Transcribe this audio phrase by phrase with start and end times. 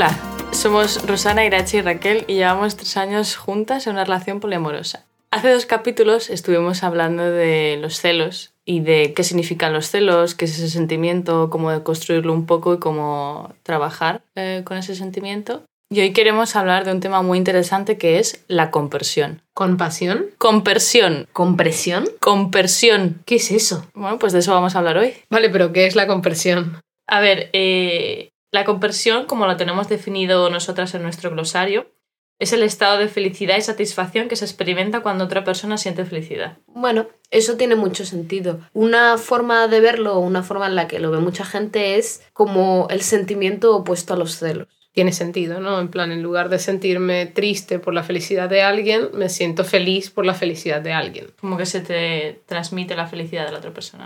[0.00, 0.18] Hola,
[0.52, 5.04] somos Rosana, Irachi y Raquel y llevamos tres años juntas en una relación poliamorosa.
[5.30, 10.46] Hace dos capítulos estuvimos hablando de los celos y de qué significan los celos, qué
[10.46, 15.64] es ese sentimiento, cómo construirlo un poco y cómo trabajar eh, con ese sentimiento.
[15.90, 19.42] Y hoy queremos hablar de un tema muy interesante que es la compersión.
[19.52, 20.28] ¿Compasión?
[20.38, 21.28] Compersión.
[21.34, 22.08] ¿Compresión?
[22.20, 23.20] Compersión.
[23.26, 23.86] ¿Qué es eso?
[23.92, 25.12] Bueno, pues de eso vamos a hablar hoy.
[25.28, 26.80] Vale, pero ¿qué es la compersión?
[27.06, 31.92] A ver, eh, la compersión, como lo tenemos definido nosotras en nuestro glosario,
[32.38, 36.58] es el estado de felicidad y satisfacción que se experimenta cuando otra persona siente felicidad.
[36.66, 38.60] Bueno, eso tiene mucho sentido.
[38.72, 42.86] Una forma de verlo, una forma en la que lo ve mucha gente es como
[42.88, 45.80] el sentimiento opuesto a los celos tiene sentido, ¿no?
[45.80, 50.10] En plan, en lugar de sentirme triste por la felicidad de alguien, me siento feliz
[50.10, 51.28] por la felicidad de alguien.
[51.40, 54.04] Como que se te transmite la felicidad de la otra persona.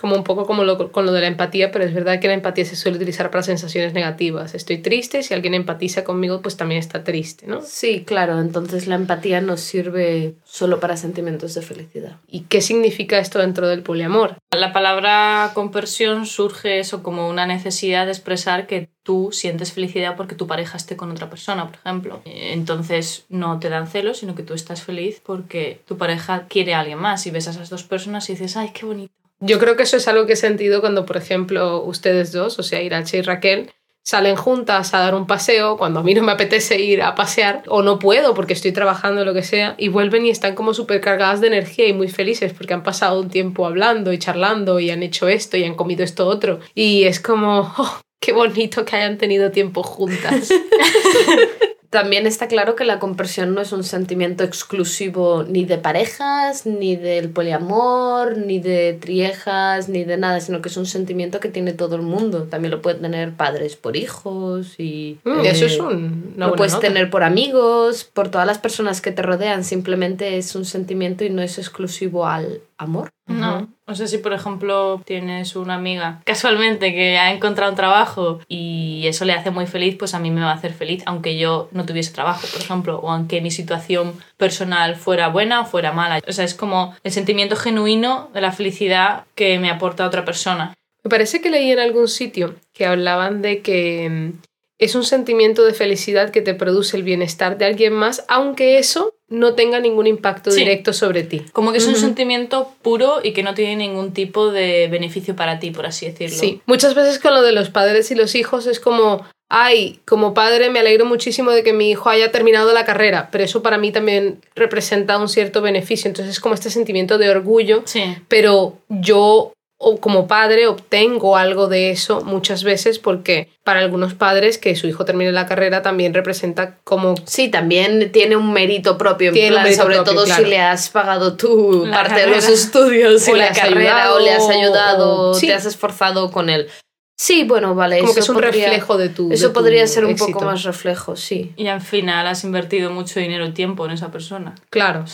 [0.00, 2.34] Como un poco como lo, con lo de la empatía, pero es verdad que la
[2.34, 4.54] empatía se suele utilizar para sensaciones negativas.
[4.54, 7.60] Estoy triste, si alguien empatiza conmigo, pues también está triste, ¿no?
[7.62, 12.16] Sí, claro, entonces la empatía nos sirve solo para sentimientos de felicidad.
[12.26, 14.36] ¿Y qué significa esto dentro del poliamor?
[14.50, 20.34] La palabra compersión surge eso como una necesidad de expresar que tú sientes felicidad porque
[20.34, 22.22] tu pareja esté con otra persona, por ejemplo.
[22.24, 26.80] Entonces no te dan celos, sino que tú estás feliz porque tu pareja quiere a
[26.80, 29.12] alguien más y ves a esas dos personas y dices, ay, qué bonito.
[29.40, 32.62] Yo creo que eso es algo que he sentido cuando, por ejemplo, ustedes dos, o
[32.62, 33.72] sea, Irache y Raquel,
[34.04, 37.62] salen juntas a dar un paseo cuando a mí no me apetece ir a pasear
[37.68, 41.00] o no puedo porque estoy trabajando lo que sea y vuelven y están como súper
[41.00, 44.90] cargadas de energía y muy felices porque han pasado un tiempo hablando y charlando y
[44.90, 48.94] han hecho esto y han comido esto otro y es como oh, Qué bonito que
[48.94, 50.48] hayan tenido tiempo juntas.
[51.90, 56.94] También está claro que la compresión no es un sentimiento exclusivo ni de parejas, ni
[56.94, 61.72] del poliamor, ni de triejas, ni de nada, sino que es un sentimiento que tiene
[61.72, 62.44] todo el mundo.
[62.44, 65.18] También lo pueden tener padres por hijos y...
[65.24, 66.34] Mm, eso es un...
[66.36, 69.64] lo puedes tener por amigos, por todas las personas que te rodean.
[69.64, 73.10] Simplemente es un sentimiento y no es exclusivo al amor.
[73.26, 73.68] No.
[73.86, 79.02] No sé si, por ejemplo, tienes una amiga casualmente que ha encontrado un trabajo y
[79.06, 81.68] eso le hace muy feliz, pues a mí me va a hacer feliz, aunque yo
[81.72, 86.20] no tuviese trabajo, por ejemplo, o aunque mi situación personal fuera buena o fuera mala.
[86.28, 90.74] O sea, es como el sentimiento genuino de la felicidad que me aporta otra persona.
[91.04, 94.51] Me parece que leí en algún sitio que hablaban de que mm,
[94.82, 99.14] es un sentimiento de felicidad que te produce el bienestar de alguien más, aunque eso
[99.28, 101.44] no tenga ningún impacto directo sobre ti.
[101.52, 105.60] Como que es un sentimiento puro y que no tiene ningún tipo de beneficio para
[105.60, 106.36] ti, por así decirlo.
[106.36, 110.34] Sí, muchas veces con lo de los padres y los hijos es como, ay, como
[110.34, 113.78] padre me alegro muchísimo de que mi hijo haya terminado la carrera, pero eso para
[113.78, 118.02] mí también representa un cierto beneficio, entonces es como este sentimiento de orgullo, sí.
[118.26, 124.56] pero yo o como padre obtengo algo de eso muchas veces porque para algunos padres
[124.56, 127.14] que su hijo termine la carrera también representa como...
[127.26, 129.32] Sí, también tiene un mérito propio,
[129.74, 134.20] sobre todo si le has pagado tu parte de los estudios y la carrera o
[134.20, 136.68] le has ayudado, te has esforzado con él.
[137.16, 138.00] Sí, bueno, vale.
[138.00, 139.30] Como que es un reflejo de tu.
[139.32, 141.52] Eso podría ser un poco más reflejo, sí.
[141.56, 144.54] Y al final has invertido mucho dinero y tiempo en esa persona.
[144.70, 145.04] Claro.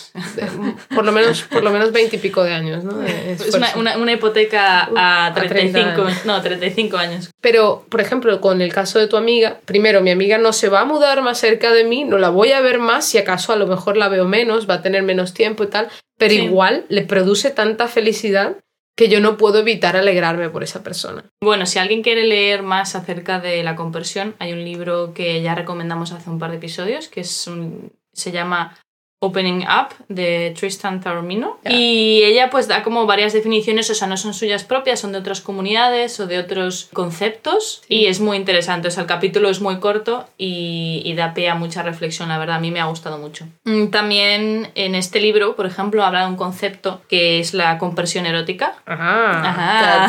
[0.95, 3.03] por lo menos por lo menos 20 y pico de años, ¿no?
[3.03, 7.31] Es una, una, hipoteca a 35, no, 35 años.
[7.41, 10.81] Pero, por ejemplo, con el caso de tu amiga, primero, mi amiga no se va
[10.81, 13.57] a mudar más cerca de mí, no la voy a ver más, si acaso a
[13.57, 17.03] lo mejor la veo menos, va a tener menos tiempo y tal, pero igual le
[17.03, 18.57] produce tanta felicidad
[18.99, 21.25] que yo no puedo evitar alegrarme por esa persona.
[21.41, 25.55] Bueno, si alguien quiere leer más acerca de la conversión, hay un libro que ya
[25.55, 28.77] recomendamos hace un par de episodios, que es un, se llama
[29.21, 31.59] Opening Up de Tristan Taormino.
[31.69, 35.19] Y ella pues da como varias definiciones, o sea, no son suyas propias, son de
[35.19, 37.83] otras comunidades o de otros conceptos.
[37.89, 41.57] Y es muy interesante, o sea, el capítulo es muy corto y, da pie a
[41.57, 43.45] mucha reflexión, la verdad, a mí me ha gustado mucho.
[43.65, 48.25] Mm, también en este libro, por ejemplo, habla de un concepto que es la compresión
[48.25, 48.77] erótica.
[48.87, 50.09] Ajá.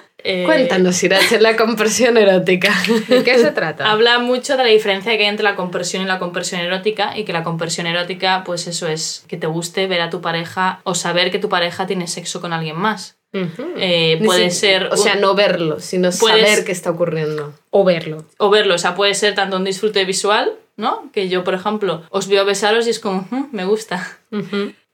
[0.24, 2.72] Eh, Cuéntanos, Irache, la compresión erótica.
[3.08, 3.90] ¿De qué se trata?
[3.90, 7.24] Habla mucho de la diferencia que hay entre la compresión y la compresión erótica y
[7.24, 10.94] que la compresión erótica, pues eso es que te guste ver a tu pareja o
[10.94, 13.16] saber que tu pareja tiene sexo con alguien más.
[13.32, 14.88] Eh, puede ser.
[14.92, 17.54] O sea, no verlo, sino Puedes- saber qué está ocurriendo.
[17.70, 18.24] O verlo.
[18.38, 21.08] o verlo, o sea, puede ser tanto un disfrute visual, ¿no?
[21.12, 24.18] Que yo, por ejemplo, os veo besaros y es como, "Mm, me gusta.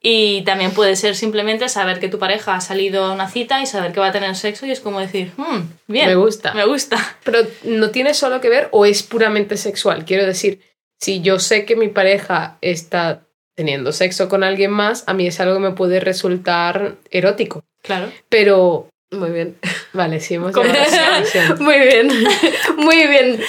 [0.08, 3.67] Y también puede ser simplemente saber que tu pareja ha salido a una cita y
[3.67, 6.55] saber que va a tener sexo y es como decir, "Mm, bien, Me gusta.
[6.55, 6.97] Me gusta.
[7.25, 10.05] Pero no tiene solo que ver o es puramente sexual.
[10.05, 10.61] Quiero decir,
[11.00, 13.26] si yo sé que mi pareja está
[13.56, 17.64] teniendo sexo con alguien más, a mí es algo que me puede resultar erótico.
[17.82, 18.12] Claro.
[18.29, 19.56] Pero, Muy bien.
[19.93, 21.56] vale, sí hemos llegado.
[21.61, 22.08] Muy bien.
[22.76, 23.41] Muy bien.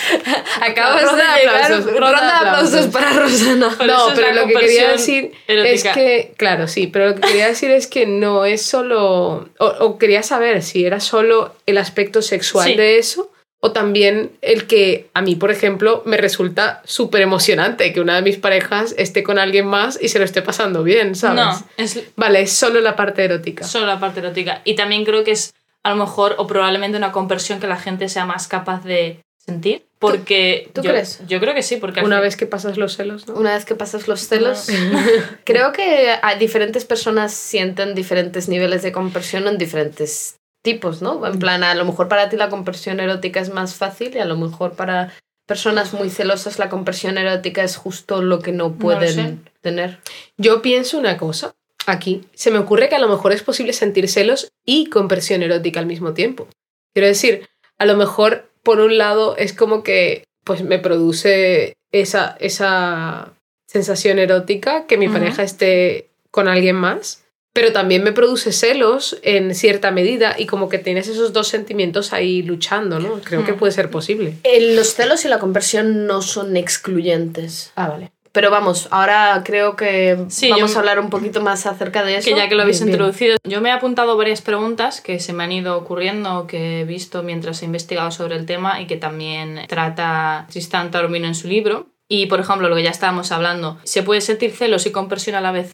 [0.61, 1.63] Acabas Ronda de llegar.
[1.63, 2.93] aplausos, Ronda, ronda de aplausos aplausos.
[2.93, 3.75] para Rosana.
[3.87, 7.71] No, pero lo que quería decir es que, claro, sí, pero lo que quería decir
[7.71, 12.67] es que no es solo, o, o quería saber si era solo el aspecto sexual
[12.69, 12.75] Sí.
[12.75, 17.99] de eso o también el que a mí, por ejemplo, me resulta súper emocionante que
[18.01, 21.37] una de mis parejas esté con alguien más y se lo esté pasando bien, ¿sabes?
[21.43, 23.63] No, es Vale, es solo la parte erótica.
[23.65, 24.61] solo la parte erótica.
[24.63, 28.09] Y también creo que es a lo mejor o probablemente una conversión que la gente
[28.09, 29.83] sea más capaz de sentir.
[29.99, 31.21] Porque tú yo, crees?
[31.27, 33.33] Yo creo que sí, porque Una fin- vez que pasas los celos, ¿no?
[33.33, 34.67] Una vez que pasas los celos,
[35.43, 40.35] creo que a diferentes personas sienten diferentes niveles de conversión en diferentes
[40.67, 41.25] tipos, ¿no?
[41.25, 44.25] En plan, a lo mejor para ti la conversión erótica es más fácil y a
[44.25, 45.13] lo mejor para
[45.45, 49.99] personas muy celosas la conversión erótica es justo lo que no pueden tener.
[50.35, 51.55] Yo pienso una cosa
[51.85, 52.25] aquí.
[52.33, 55.85] Se me ocurre que a lo mejor es posible sentir celos y conversión erótica al
[55.85, 56.49] mismo tiempo.
[56.93, 57.47] Quiero decir,
[57.77, 63.31] a lo mejor por un lado es como que pues me produce esa, esa
[63.67, 67.23] sensación erótica que mi pareja esté con alguien más,
[67.59, 72.13] pero también me produce celos en cierta medida y como que tienes esos dos sentimientos
[72.13, 73.19] ahí luchando, ¿no?
[73.23, 73.57] Creo que Hmm.
[73.57, 74.35] puede ser posible.
[74.43, 77.71] Eh, Los celos y la conversión no son excluyentes.
[77.75, 78.11] Ah, vale.
[78.31, 82.17] Pero vamos, ahora creo que Sí, vamos yo- a hablar un poquito más acerca de
[82.17, 82.29] eso.
[82.29, 82.93] Que ya que lo habéis Bien, bien.
[82.95, 86.83] introducido, yo me he apuntado varias preguntas que se me han ido ocurriendo, que he
[86.85, 91.47] visto mientras he investigado sobre el tema y que también trata Tristan Taormino en su
[91.47, 91.87] libro.
[92.07, 95.41] Y, por ejemplo, lo que ya estábamos hablando, ¿se puede sentir celos y conversión a
[95.41, 95.71] la vez?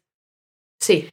[0.81, 1.09] Sí.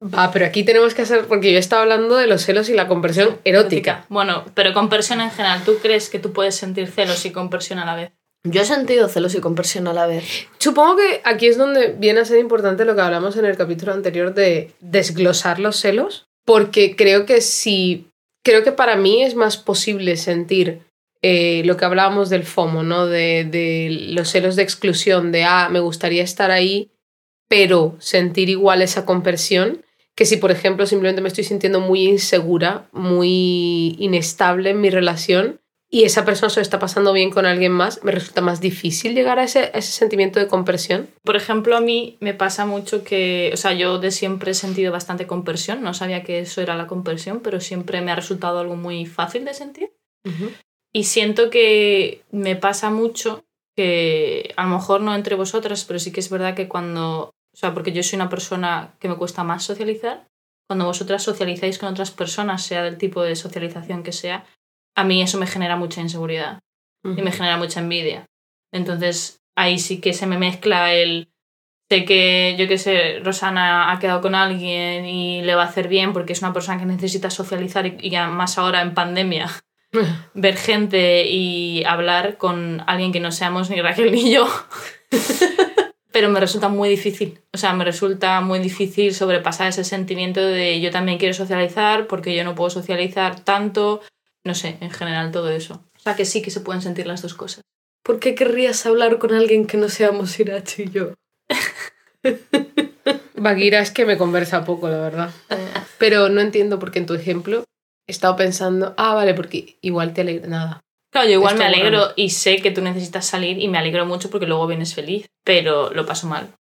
[0.00, 2.86] Va, pero aquí tenemos que hacer, porque yo estaba hablando de los celos y la
[2.86, 4.04] conversión erótica.
[4.08, 7.84] Bueno, pero conversión en general, ¿tú crees que tú puedes sentir celos y conversión a
[7.84, 8.12] la vez?
[8.44, 10.46] Yo he sentido celos y conversión a la vez.
[10.58, 13.92] Supongo que aquí es donde viene a ser importante lo que hablamos en el capítulo
[13.92, 18.06] anterior de desglosar los celos, porque creo que si,
[18.44, 20.82] creo que para mí es más posible sentir
[21.22, 23.06] eh, lo que hablábamos del FOMO, ¿no?
[23.06, 26.92] De, de los celos de exclusión, de, ah, me gustaría estar ahí,
[27.48, 29.84] pero sentir igual esa conversión,
[30.18, 35.60] que si, por ejemplo, simplemente me estoy sintiendo muy insegura, muy inestable en mi relación,
[35.88, 39.14] y esa persona se lo está pasando bien con alguien más, me resulta más difícil
[39.14, 41.08] llegar a ese, a ese sentimiento de conversión.
[41.22, 44.90] Por ejemplo, a mí me pasa mucho que, o sea, yo de siempre he sentido
[44.90, 48.74] bastante conversión, no sabía que eso era la conversión, pero siempre me ha resultado algo
[48.74, 49.92] muy fácil de sentir.
[50.92, 53.44] Y siento que me pasa mucho
[53.76, 57.74] que a lo mejor no entre vosotras, pero sí que es verdad que cuando, sea,
[57.74, 60.28] porque yo soy una persona que me cuesta más socializar,
[60.68, 64.44] cuando vosotras socializáis con otras personas, sea del tipo de socialización que sea,
[64.94, 66.60] a mí eso me genera mucha inseguridad
[67.04, 68.26] y me genera mucha envidia.
[68.72, 71.30] Entonces ahí sí que se me mezcla el
[71.90, 75.88] sé que yo qué sé, Rosana ha quedado con alguien y le va a hacer
[75.88, 79.48] bien porque es una persona que necesita socializar y, y más ahora en pandemia
[80.34, 84.46] ver gente y hablar con alguien que no seamos ni Raquel ni yo.
[86.18, 87.38] Pero me resulta muy difícil.
[87.52, 92.34] O sea, me resulta muy difícil sobrepasar ese sentimiento de yo también quiero socializar porque
[92.34, 94.00] yo no puedo socializar tanto.
[94.42, 95.84] No sé, en general todo eso.
[95.96, 97.62] O sea, que sí que se pueden sentir las dos cosas.
[98.02, 101.14] ¿Por qué querrías hablar con alguien que no seamos Irachi y yo?
[103.36, 105.30] Bagheera es que me conversa poco, la verdad.
[105.98, 107.62] Pero no entiendo por qué en tu ejemplo
[108.08, 110.80] he estado pensando, ah, vale, porque igual te alegra nada.
[111.18, 114.30] Claro, yo igual me alegro y sé que tú necesitas salir y me alegro mucho
[114.30, 116.54] porque luego vienes feliz, pero lo paso mal.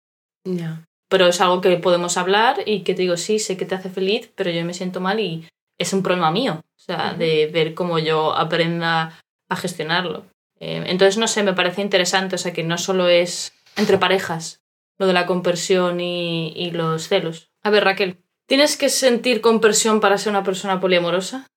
[0.44, 0.84] Ya.
[1.08, 3.90] Pero es algo que podemos hablar y que te digo, sí, sé que te hace
[3.90, 6.61] feliz, pero yo me siento mal y es un problema mío.
[6.62, 9.18] O sea, de ver cómo yo aprenda
[9.49, 10.25] a gestionarlo.
[10.61, 14.61] Eh, entonces, no sé, me parece interesante, o sea, que no solo es entre parejas
[14.99, 17.50] lo de la conversión y, y los celos.
[17.64, 21.49] A ver, Raquel, ¿tienes que sentir conversión para ser una persona poliamorosa?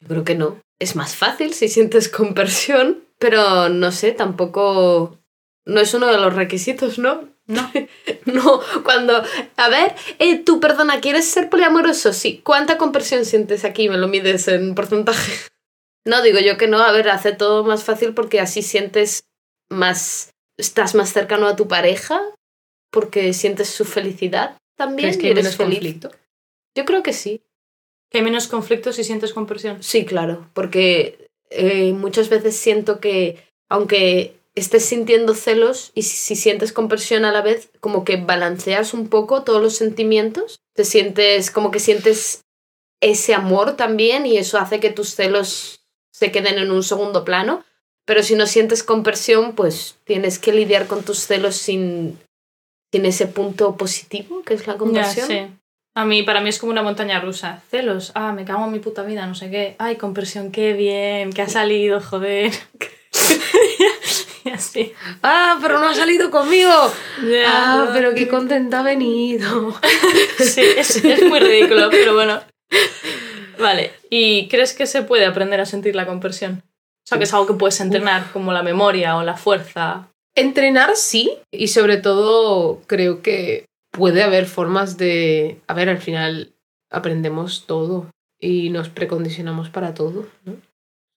[0.00, 0.65] Yo creo que no.
[0.78, 5.18] Es más fácil si sientes conversión, pero no sé, tampoco...
[5.64, 7.28] No es uno de los requisitos, ¿no?
[7.46, 7.70] No.
[8.26, 9.22] No, cuando...
[9.56, 12.12] A ver, eh, tú, perdona, ¿quieres ser poliamoroso?
[12.12, 12.40] Sí.
[12.44, 13.88] ¿Cuánta conversión sientes aquí?
[13.88, 15.32] Me lo mides en porcentaje.
[16.04, 16.78] No, digo yo que no.
[16.78, 19.24] A ver, hace todo más fácil porque así sientes
[19.68, 20.30] más...
[20.56, 22.22] Estás más cercano a tu pareja
[22.92, 25.78] porque sientes su felicidad también ¿Crees que y eres feliz.
[25.80, 26.10] conflicto?
[26.76, 27.42] Yo creo que sí.
[28.10, 29.82] Que hay menos conflictos si sientes compresión.
[29.82, 36.36] Sí, claro, porque eh, muchas veces siento que aunque estés sintiendo celos y si, si
[36.36, 41.50] sientes compresión a la vez, como que balanceas un poco todos los sentimientos, te sientes
[41.50, 42.42] como que sientes
[43.00, 47.64] ese amor también y eso hace que tus celos se queden en un segundo plano.
[48.06, 52.18] Pero si no sientes compresión, pues tienes que lidiar con tus celos sin,
[52.92, 55.26] sin ese punto positivo, que es la compresión.
[55.26, 55.48] sí.
[55.96, 57.62] A mí, para mí es como una montaña rusa.
[57.70, 59.76] Celos, ah, me cago en mi puta vida, no sé qué.
[59.78, 62.52] Ay, compresión, qué bien, que ha salido, joder.
[64.44, 64.92] y así.
[65.22, 66.70] Ah, pero no ha salido conmigo.
[67.46, 69.74] Ah, pero qué contenta ha venido.
[70.38, 72.42] Sí, es, es muy ridículo, pero bueno.
[73.58, 76.62] Vale, ¿y crees que se puede aprender a sentir la compresión?
[76.62, 80.08] O sea, que es algo que puedes entrenar, como la memoria o la fuerza.
[80.34, 83.64] Entrenar sí, y sobre todo creo que
[83.96, 85.60] puede haber formas de...
[85.66, 86.52] A ver, al final
[86.90, 88.06] aprendemos todo
[88.38, 90.26] y nos precondicionamos para todo.
[90.44, 90.54] ¿no?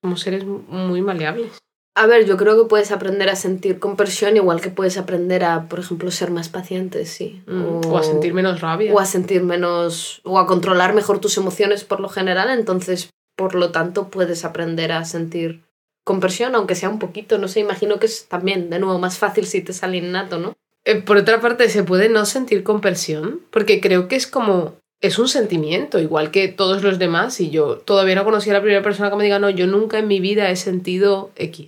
[0.01, 1.57] Somos seres muy maleables.
[1.95, 5.67] A ver, yo creo que puedes aprender a sentir compresión igual que puedes aprender a,
[5.67, 7.41] por ejemplo, ser más paciente, sí.
[7.45, 8.93] Mm, O a sentir menos rabia.
[8.93, 13.53] o a sentir menos, o a controlar mejor tus emociones por lo general, entonces, por
[13.55, 15.65] lo tanto, puedes aprender a sentir
[16.05, 19.45] compresión, aunque sea un poquito, no sé, imagino que es también, de nuevo, más fácil
[19.45, 20.53] si te sale innato, ¿no?
[20.89, 25.19] Eh, por otra parte, se puede no sentir compresión, porque creo que es como, es
[25.19, 28.81] un sentimiento, igual que todos los demás, y yo todavía no conocí a la primera
[28.81, 31.67] persona que me diga, no, yo nunca en mi vida he sentido X.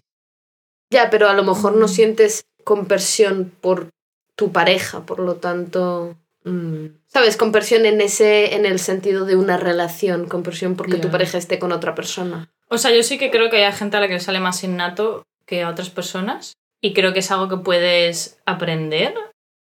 [0.89, 3.89] Ya, pero a lo mejor no sientes compresión por
[4.35, 7.37] tu pareja, por lo tanto, Mm, ¿sabes?
[7.37, 11.71] Compresión en ese, en el sentido de una relación, compresión porque tu pareja esté con
[11.71, 12.49] otra persona.
[12.67, 14.63] O sea, yo sí que creo que hay gente a la que le sale más
[14.63, 16.53] innato que a otras personas.
[16.81, 19.13] Y creo que es algo que puedes aprender.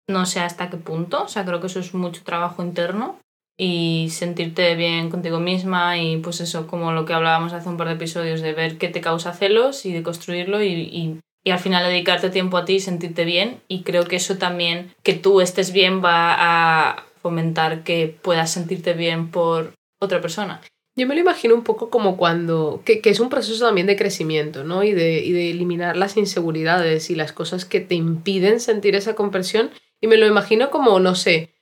[0.08, 1.24] No sé hasta qué punto.
[1.24, 3.18] O sea, creo que eso es mucho trabajo interno.
[3.60, 5.98] Y sentirte bien contigo misma.
[5.98, 8.88] Y pues eso, como lo que hablábamos hace un par de episodios, de ver qué
[8.88, 10.62] te causa celos y de construirlo.
[10.62, 13.60] Y, y, y al final dedicarte tiempo a ti y sentirte bien.
[13.66, 18.94] Y creo que eso también, que tú estés bien, va a fomentar que puedas sentirte
[18.94, 20.60] bien por otra persona.
[20.98, 23.94] Yo me lo imagino un poco como cuando, que, que es un proceso también de
[23.94, 24.82] crecimiento, ¿no?
[24.82, 29.14] Y de, y de eliminar las inseguridades y las cosas que te impiden sentir esa
[29.14, 29.70] compresión.
[30.00, 31.54] Y me lo imagino como, no sé,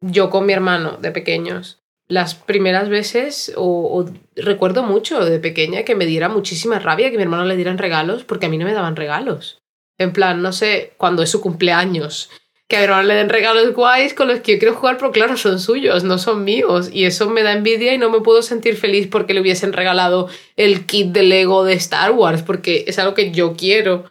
[0.00, 1.78] yo con mi hermano de pequeños.
[2.08, 7.16] Las primeras veces, o, o recuerdo mucho de pequeña que me diera muchísima rabia que
[7.16, 9.62] mi hermano le dieran regalos porque a mí no me daban regalos.
[9.98, 12.28] En plan, no sé, cuando es su cumpleaños,
[12.70, 15.36] que a hermano le den regalos guays con los que yo quiero jugar, pero claro,
[15.36, 16.88] son suyos, no son míos.
[16.92, 20.28] Y eso me da envidia y no me puedo sentir feliz porque le hubiesen regalado
[20.56, 24.10] el kit de Lego de Star Wars, porque es algo que yo quiero.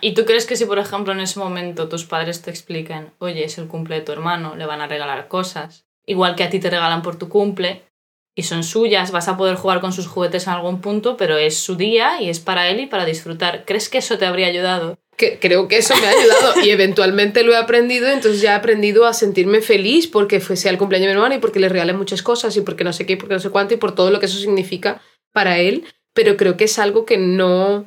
[0.00, 3.44] ¿Y tú crees que si, por ejemplo, en ese momento tus padres te explican, oye,
[3.44, 6.58] es el cumple de tu hermano, le van a regalar cosas, igual que a ti
[6.58, 7.84] te regalan por tu cumple,
[8.34, 11.58] y son suyas, vas a poder jugar con sus juguetes en algún punto, pero es
[11.58, 13.64] su día y es para él y para disfrutar.
[13.64, 14.98] ¿Crees que eso te habría ayudado?
[15.18, 18.54] Que creo que eso me ha ayudado y eventualmente lo he aprendido, entonces ya he
[18.54, 21.92] aprendido a sentirme feliz porque fuese el cumpleaños de mi hermano y porque le regalé
[21.92, 24.10] muchas cosas y porque no sé qué y porque no sé cuánto y por todo
[24.10, 25.84] lo que eso significa para él,
[26.14, 27.84] pero creo que es algo que no,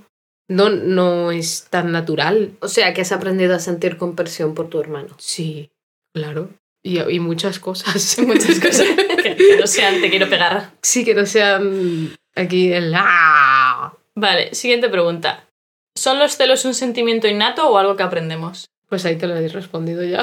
[0.50, 2.58] no, no es tan natural.
[2.60, 5.16] O sea, que has aprendido a sentir compresión por tu hermano.
[5.18, 5.72] Sí,
[6.14, 6.50] claro.
[6.84, 8.18] Y, y muchas cosas.
[8.26, 8.88] Muchas cosas
[9.24, 10.72] que, que no sean te quiero pegar.
[10.82, 12.94] Sí, que no sean aquí el...
[12.96, 13.98] ¡ah!
[14.16, 15.48] Vale, siguiente pregunta.
[15.96, 18.70] ¿Son los celos un sentimiento innato o algo que aprendemos?
[18.88, 20.22] Pues ahí te lo he respondido ya.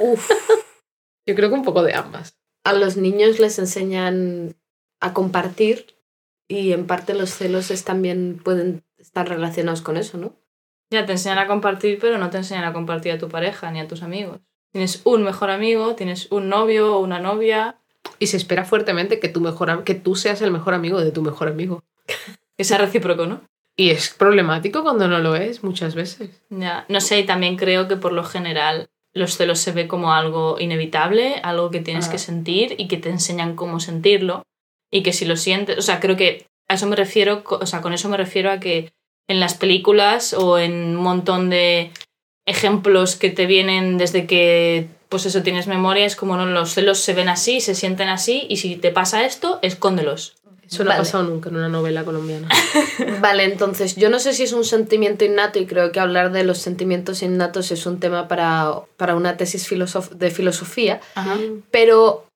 [0.00, 0.30] Uf.
[1.26, 2.36] Yo creo que un poco de ambas.
[2.64, 4.56] a los niños les enseñan
[5.00, 5.96] a compartir
[6.48, 10.34] y en parte los celos es también pueden estar relacionados con eso, ¿no?
[10.90, 13.80] Ya te enseñan a compartir, pero no te enseñan a compartir a tu pareja ni
[13.80, 14.40] a tus amigos.
[14.72, 17.76] Tienes un mejor amigo, tienes un novio o una novia,
[18.18, 21.22] Y se espera fuertemente que, tu mejor, que tú seas el mejor amigo de tu
[21.22, 21.84] mejor amigo.
[22.56, 23.42] que sea recíproco, ¿no?
[23.80, 26.28] Y es problemático cuando no lo es muchas veces.
[26.50, 30.12] Ya, no sé, y también creo que por lo general los celos se ve como
[30.12, 32.12] algo inevitable, algo que tienes Ah.
[32.12, 34.42] que sentir y que te enseñan cómo sentirlo.
[34.92, 37.80] Y que si lo sientes, o sea, creo que a eso me refiero, o sea,
[37.80, 38.92] con eso me refiero a que
[39.28, 41.90] en las películas o en un montón de
[42.46, 46.98] ejemplos que te vienen desde que, pues eso, tienes memoria, es como no, los celos
[46.98, 50.36] se ven así, se sienten así, y si te pasa esto, escóndelos.
[50.70, 51.00] Eso no Vale.
[51.00, 52.48] ha pasado nunca en una novela colombiana.
[53.20, 56.44] Vale, entonces yo no sé si es un sentimiento innato y creo que hablar de
[56.44, 61.36] los sentimientos innatos es un tema para, para una tesis filosof- de filosofía, Ajá.
[61.72, 62.26] pero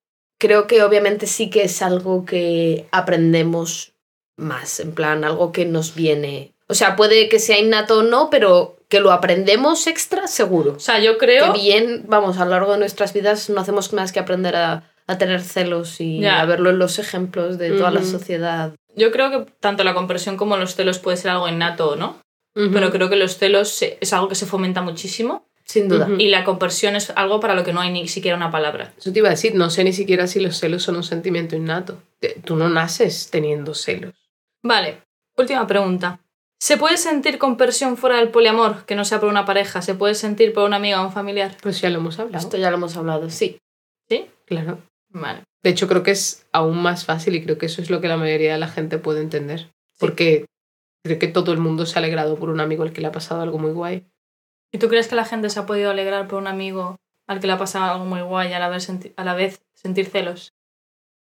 [0.41, 3.93] creo que obviamente sí que es algo que aprendemos
[4.37, 6.53] más, en plan, algo que nos viene.
[6.67, 10.73] O sea, puede que sea innato o no, pero que lo aprendemos extra, seguro.
[10.77, 11.53] O sea, yo creo...
[11.53, 14.91] Que bien, vamos, a lo largo de nuestras vidas no hacemos más que aprender a,
[15.07, 18.75] a tener celos y a verlo en los ejemplos de toda la sociedad.
[18.97, 22.21] Yo creo que tanto la compresión como los celos puede ser algo innato o no,
[22.55, 26.09] pero creo que los celos es algo que se fomenta muchísimo Sin duda.
[26.19, 28.93] Y la compresión es algo para lo que no hay ni siquiera una palabra.
[28.97, 31.57] Eso te iba a decir, no sé ni siquiera si los celos son un sentimiento
[31.57, 32.03] innato.
[32.45, 34.15] Tú no naces teniendo celos.
[34.63, 35.03] Vale,
[35.37, 36.21] última pregunta.
[36.59, 39.83] ¿Se puede sentir compresión fuera del poliamor, que no sea por una pareja?
[39.83, 41.57] ¿Se puede sentir por una amiga o un familiar?
[41.61, 42.43] Pues ya lo hemos hablado.
[42.43, 43.59] Esto ya lo hemos hablado, sí.
[44.09, 44.27] ¿Sí?
[44.47, 44.79] Claro.
[45.15, 45.45] Vale.
[45.63, 48.09] De hecho, creo que es aún más fácil y creo que eso es lo que
[48.09, 49.71] la mayoría de la gente puede entender.
[49.99, 50.45] Porque
[51.05, 53.13] creo que todo el mundo se ha alegrado por un amigo al que le ha
[53.13, 54.05] pasado algo muy guay.
[54.73, 56.97] ¿Y tú crees que la gente se ha podido alegrar por un amigo
[57.29, 59.35] al que le ha pasado algo muy guay y a la vez, senti- a la
[59.35, 60.53] vez sentir celos?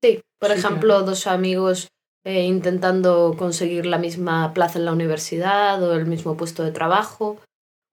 [0.04, 1.88] Sí, por Sí, ejemplo, dos amigos
[2.26, 7.40] eh, intentando conseguir la misma plaza en la universidad o el mismo puesto de trabajo.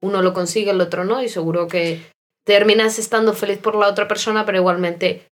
[0.03, 2.01] Uno lo consigue, el otro no, y seguro que
[2.47, 5.27] terminas estando feliz por la otra persona, pero igualmente,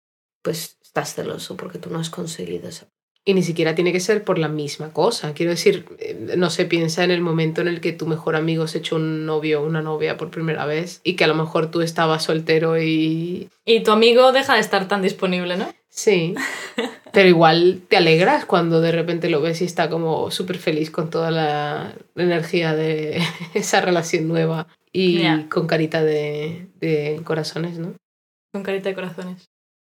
[0.44, 2.86] pues estás celoso porque tú no has conseguido eso.
[3.26, 5.32] Y ni siquiera tiene que ser por la misma cosa.
[5.32, 8.66] Quiero decir, eh, no se piensa en el momento en el que tu mejor amigo
[8.66, 11.70] se echó un novio o una novia por primera vez y que a lo mejor
[11.70, 13.48] tú estabas soltero y...
[13.64, 15.72] Y tu amigo deja de estar tan disponible, ¿no?
[15.88, 16.34] Sí.
[17.12, 21.08] Pero igual te alegras cuando de repente lo ves y está como súper feliz con
[21.08, 23.22] toda la energía de
[23.54, 27.94] esa relación nueva y con carita de, de corazones, ¿no?
[28.52, 29.53] Con carita de corazones.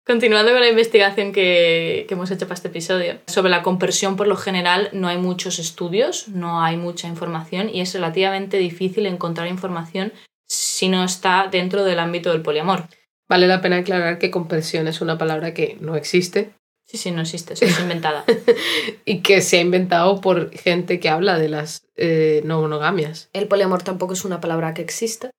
[0.08, 4.28] Continuando con la investigación que, que hemos hecho para este episodio, sobre la compresión por
[4.28, 9.48] lo general no hay muchos estudios, no hay mucha información y es relativamente difícil encontrar
[9.48, 10.14] información
[10.48, 12.88] si no está dentro del ámbito del poliamor.
[13.28, 16.54] Vale la pena aclarar que compresión es una palabra que no existe
[16.88, 18.24] Sí, sí, no existe, es inventada.
[19.06, 23.30] y que se ha inventado por gente que habla de las eh, no monogamias.
[23.34, 25.30] El poliamor tampoco es una palabra que exista.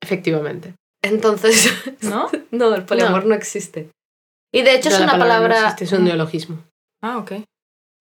[0.00, 0.74] Efectivamente.
[1.02, 2.30] Entonces, ¿No?
[2.52, 3.88] no, el poliamor no, existe.
[4.52, 5.60] Y de hecho es una palabra no palabra...
[5.70, 6.62] existe, es un neologismo.
[7.00, 7.32] Ah, ok.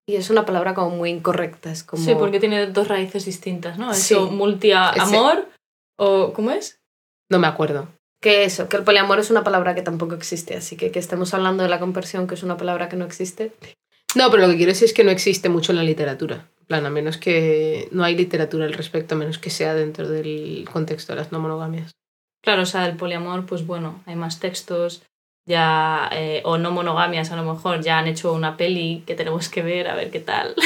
[0.08, 1.72] Y es una palabra como muy incorrecta.
[1.72, 2.04] Es como...
[2.04, 3.94] Sí, porque tiene dos raíces distintas, ¿no?
[3.94, 4.14] Sí.
[4.14, 5.48] Eso, multi-amor
[5.98, 6.34] o...
[6.34, 6.80] ¿Cómo es?
[7.30, 7.88] No me acuerdo.
[8.22, 10.56] Que eso, que el poliamor es una palabra que tampoco existe.
[10.56, 13.54] Así que que estemos hablando de la conversión, que es una palabra que no existe.
[14.16, 16.50] No, pero lo que quiero decir es que no existe mucho en la literatura.
[16.60, 20.10] En plan, a menos que no hay literatura al respecto, a menos que sea dentro
[20.10, 21.92] del contexto de las no monogamias.
[22.44, 25.04] Claro, o sea, del poliamor, pues bueno, hay más textos,
[25.46, 29.50] ya, eh, o no monogamias a lo mejor, ya han hecho una peli que tenemos
[29.50, 30.56] que ver, a ver qué tal.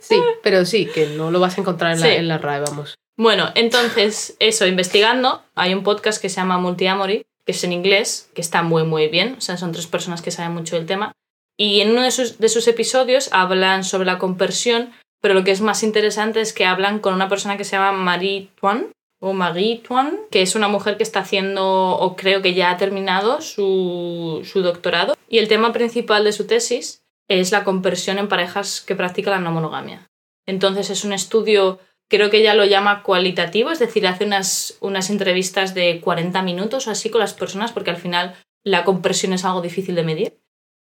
[0.00, 2.12] Sí, pero sí, que no lo vas a encontrar en la, Sí.
[2.14, 2.94] en la RAE, vamos.
[3.18, 8.30] Bueno, entonces, eso, investigando, hay un podcast que se llama Multiamory, que es en inglés,
[8.34, 11.12] que está muy, muy bien, o sea, son tres personas que saben mucho del tema,
[11.58, 15.50] y en uno de sus, de sus episodios hablan sobre la conversión, pero lo que
[15.50, 18.86] es más interesante es que hablan con una persona que se llama Marie Tuan,
[19.20, 22.76] o Marie Tuan, que es una mujer que está haciendo, o creo que ya ha
[22.76, 28.28] terminado su, su doctorado, y el tema principal de su tesis es la conversión en
[28.28, 30.10] parejas que practican la no monogamia.
[30.46, 31.78] Entonces es un estudio
[32.10, 36.86] creo que ella lo llama cualitativo, es decir, hace unas, unas entrevistas de 40 minutos
[36.86, 40.40] o así con las personas, porque al final la compresión es algo difícil de medir.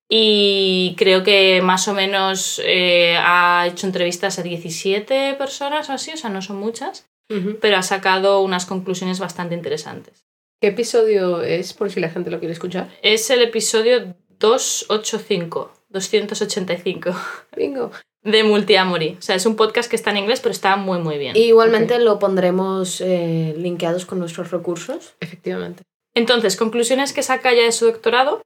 [0.09, 6.13] Y creo que más o menos eh, ha hecho entrevistas a 17 personas o así,
[6.13, 10.27] o sea, no son muchas, Pero ha sacado unas conclusiones bastante interesantes.
[10.61, 12.89] ¿Qué episodio es, por si la gente lo quiere escuchar?
[13.03, 17.11] Es el episodio 285, 285
[17.57, 17.91] Bingo.
[18.23, 19.17] de Multiamory.
[19.19, 21.37] O sea, es un podcast que está en inglés, pero está muy, muy bien.
[21.37, 25.15] Y igualmente lo pondremos eh, linkeados con nuestros recursos.
[25.21, 25.83] Efectivamente.
[26.15, 28.43] Entonces, conclusiones que saca ya de su doctorado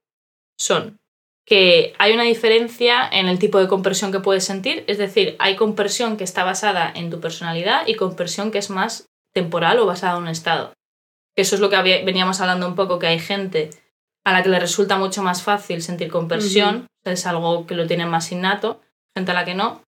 [0.59, 1.00] son
[1.47, 5.57] que hay una diferencia en el tipo de compresión que puedes sentir, es decir, hay
[5.57, 10.17] compresión que está basada en tu personalidad y compresión que es más temporal o basada
[10.17, 10.73] en un estado.
[11.37, 13.71] Eso es lo que había- veníamos hablando un poco, que hay gente
[14.25, 18.07] a la que le resulta mucho más fácil sentir compresión, es algo que lo tiene
[18.07, 18.81] más innato,
[19.17, 19.83] gente a la que no.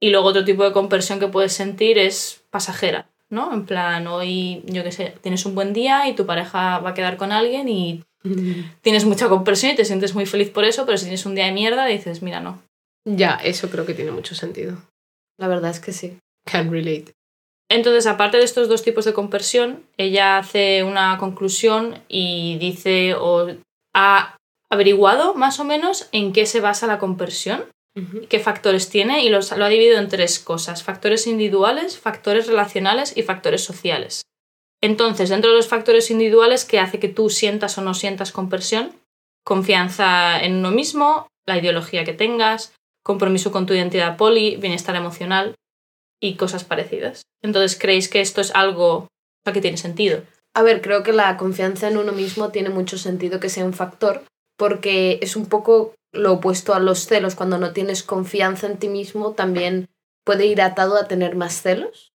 [0.00, 3.52] Y luego otro tipo de compresión que puedes sentir es pasajera, ¿no?
[3.52, 6.94] En plan, hoy, yo qué sé, tienes un buen día y tu pareja va a
[6.94, 8.02] quedar con alguien y
[8.82, 11.46] tienes mucha compresión y te sientes muy feliz por eso, pero si tienes un día
[11.46, 12.62] de mierda dices, mira, no.
[13.06, 14.78] Ya, eso creo que tiene mucho sentido.
[15.38, 16.16] La verdad es que sí.
[16.46, 17.12] Can relate.
[17.70, 23.48] Entonces, aparte de estos dos tipos de compresión, ella hace una conclusión y dice o
[23.94, 24.36] ha
[24.70, 27.64] averiguado más o menos en qué se basa la compresión,
[28.28, 33.16] qué factores tiene y los, lo ha dividido en tres cosas, factores individuales, factores relacionales
[33.16, 34.22] y factores sociales.
[34.84, 38.92] Entonces, dentro de los factores individuales, ¿qué hace que tú sientas o no sientas compresión?
[39.42, 45.54] Confianza en uno mismo, la ideología que tengas, compromiso con tu identidad poli, bienestar emocional
[46.20, 47.22] y cosas parecidas.
[47.42, 49.08] Entonces, ¿creéis que esto es algo
[49.50, 50.22] que tiene sentido?
[50.52, 53.72] A ver, creo que la confianza en uno mismo tiene mucho sentido que sea un
[53.72, 54.24] factor,
[54.58, 57.36] porque es un poco lo opuesto a los celos.
[57.36, 59.88] Cuando no tienes confianza en ti mismo, también
[60.26, 62.12] puede ir atado a tener más celos.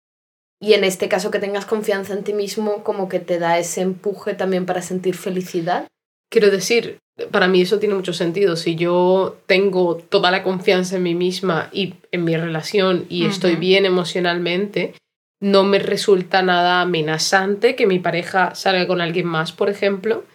[0.61, 3.81] Y en este caso que tengas confianza en ti mismo, como que te da ese
[3.81, 5.87] empuje también para sentir felicidad.
[6.29, 6.99] Quiero decir,
[7.31, 8.55] para mí eso tiene mucho sentido.
[8.55, 13.55] Si yo tengo toda la confianza en mí misma y en mi relación y estoy
[13.55, 14.93] bien emocionalmente,
[15.41, 20.25] no me resulta nada amenazante que mi pareja salga con alguien más, por ejemplo,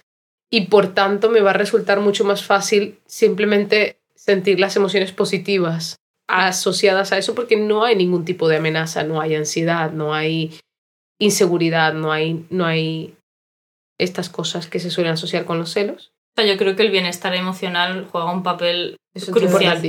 [0.50, 5.96] y por tanto me va a resultar mucho más fácil simplemente sentir las emociones positivas
[6.26, 10.58] asociadas a eso porque no hay ningún tipo de amenaza, no hay ansiedad, no hay
[11.18, 13.14] inseguridad, no hay, no hay
[13.98, 16.12] estas cosas que se suelen asociar con los celos.
[16.36, 19.80] O sea, yo creo que el bienestar emocional juega un papel Eso crucial.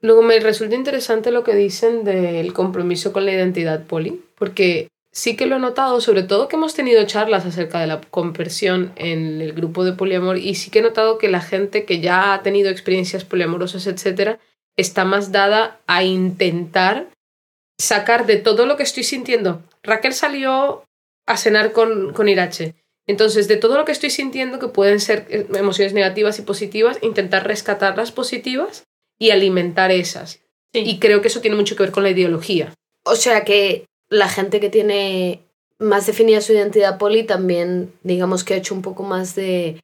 [0.00, 5.36] Luego me resulta interesante lo que dicen del compromiso con la identidad poli, porque sí
[5.36, 9.40] que lo he notado, sobre todo que hemos tenido charlas acerca de la conversión en
[9.40, 12.42] el grupo de poliamor y sí que he notado que la gente que ya ha
[12.42, 14.40] tenido experiencias poliamorosas, etcétera,
[14.76, 17.08] está más dada a intentar
[17.78, 19.62] sacar de todo lo que estoy sintiendo.
[19.82, 20.84] Raquel salió
[21.26, 22.74] a cenar con, con Irache.
[23.06, 26.98] Entonces, de todo lo que estoy sintiendo, que pueden ser eh, emociones negativas y positivas,
[27.02, 28.84] intentar rescatar las positivas
[29.18, 30.40] y alimentar esas.
[30.72, 30.80] Sí.
[30.80, 32.72] Y creo que eso tiene mucho que ver con la ideología.
[33.04, 35.40] O sea que la gente que tiene
[35.78, 39.80] más definida su identidad poli también, digamos que ha hecho un poco más de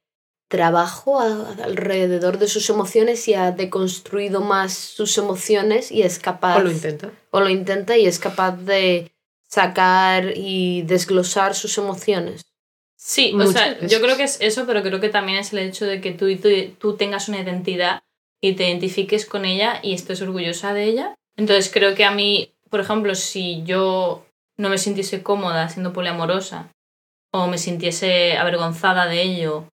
[0.51, 6.57] trabajo a- alrededor de sus emociones y ha deconstruido más sus emociones y es capaz
[6.57, 7.11] O lo intenta.
[7.31, 9.11] o lo intenta y es capaz de
[9.47, 12.41] sacar y desglosar sus emociones.
[12.97, 13.89] Sí, o sea, veces.
[13.91, 16.27] yo creo que es eso, pero creo que también es el hecho de que tú,
[16.27, 18.03] y tú, tú tengas una identidad
[18.41, 21.15] y te identifiques con ella y estés orgullosa de ella.
[21.37, 24.25] Entonces creo que a mí, por ejemplo, si yo
[24.57, 26.69] no me sintiese cómoda siendo poliamorosa
[27.31, 29.67] o me sintiese avergonzada de ello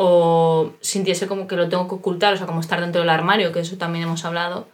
[0.00, 3.50] o sintiese como que lo tengo que ocultar, o sea, como estar dentro del armario,
[3.52, 4.68] que eso también hemos hablado,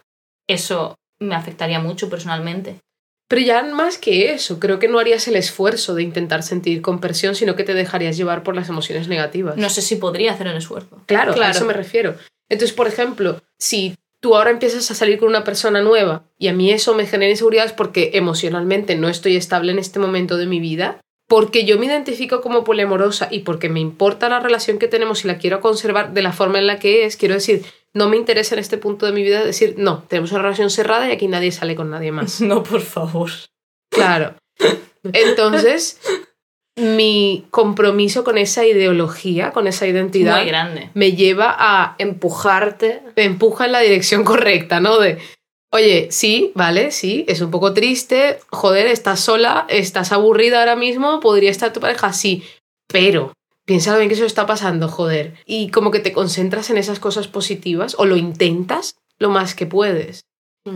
[0.47, 2.79] eso me afectaría mucho personalmente.
[3.27, 7.33] Pero ya más que eso, creo que no harías el esfuerzo de intentar sentir compresión,
[7.33, 9.57] sino que te dejarías llevar por las emociones negativas.
[9.57, 11.01] No sé si podría hacer el esfuerzo.
[11.07, 11.47] Claro, Claro.
[11.47, 12.13] a eso me refiero.
[12.47, 16.53] Entonces, por ejemplo, si tú ahora empiezas a salir con una persona nueva y a
[16.53, 20.59] mí eso me genera inseguridades porque emocionalmente no estoy estable en este momento de mi
[20.59, 25.23] vida, porque yo me identifico como poliamorosa y porque me importa la relación que tenemos
[25.23, 28.17] y la quiero conservar de la forma en la que es, quiero decir, no me
[28.17, 31.27] interesa en este punto de mi vida decir, no, tenemos una relación cerrada y aquí
[31.27, 32.41] nadie sale con nadie más.
[32.41, 33.31] No, por favor.
[33.89, 34.35] Claro.
[35.13, 35.99] Entonces,
[36.75, 40.89] mi compromiso con esa ideología, con esa identidad, Muy grande.
[40.93, 43.01] me lleva a Empujarte.
[43.15, 44.99] te empuja en la dirección correcta, ¿no?
[44.99, 45.17] De,
[45.75, 51.19] oye, sí, vale, sí, es un poco triste, joder, estás sola, estás aburrida ahora mismo,
[51.19, 52.43] podría estar tu pareja, sí,
[52.87, 53.33] pero
[53.65, 55.35] piensa bien que eso está pasando, joder.
[55.45, 59.65] Y como que te concentras en esas cosas positivas o lo intentas lo más que
[59.65, 60.21] puedes.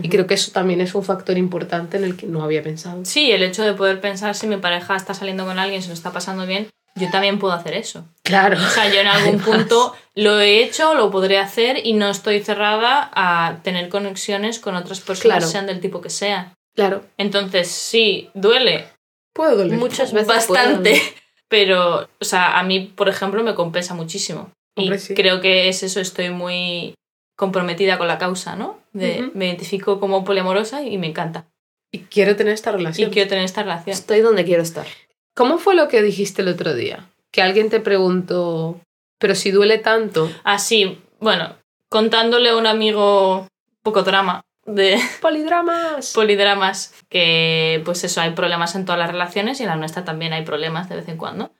[0.02, 3.04] Y creo que eso también es un factor importante en el que no había pensado.
[3.04, 5.94] Sí, el hecho de poder pensar si mi pareja está saliendo con alguien, se lo
[5.94, 8.04] está pasando bien, yo también puedo hacer eso.
[8.22, 8.56] Claro.
[8.56, 12.40] O sea, yo en algún punto lo he hecho, lo podré hacer y no estoy
[12.40, 15.50] cerrada a tener conexiones con otras personas, Claro.
[15.50, 16.54] sean del tipo que sea.
[16.76, 17.02] Claro.
[17.18, 18.86] Entonces, sí, duele
[19.32, 19.78] Puedo doler.
[19.78, 21.00] Muchas veces bastante,
[21.48, 24.50] pero, o sea, a mí, por ejemplo, me compensa muchísimo.
[24.76, 25.14] Y sí.
[25.14, 26.94] creo que es eso, estoy muy
[27.36, 28.79] comprometida con la causa, ¿no?
[28.92, 29.30] De.
[29.34, 31.46] Me identifico como poliamorosa y me encanta.
[31.92, 33.10] Y quiero tener esta Y relación.
[33.10, 33.92] quiero tener esta relación.
[33.92, 34.86] Estoy donde quiero estar.
[35.34, 37.08] ¿Cómo fue lo que dijiste el otro día?
[37.30, 38.80] Que alguien te preguntó,
[39.18, 40.30] pero si duele tanto.
[40.44, 41.56] Así, bueno,
[41.88, 43.46] contándole a un amigo
[43.82, 46.12] poco drama de Polidramas.
[46.12, 50.32] polidramas, que pues eso, hay problemas en todas las relaciones y en la nuestra también
[50.32, 51.52] hay problemas de vez en cuando.